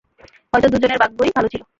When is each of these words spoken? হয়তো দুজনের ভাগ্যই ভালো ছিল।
হয়তো 0.53 0.67
দুজনের 0.67 0.99
ভাগ্যই 0.99 1.31
ভালো 1.35 1.47
ছিল। 1.47 1.61